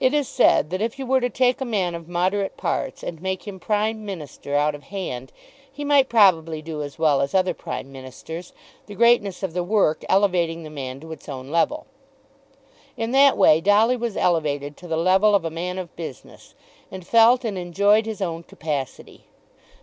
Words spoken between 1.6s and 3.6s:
a man of moderate parts and make him